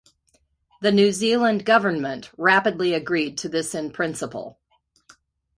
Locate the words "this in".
3.49-3.91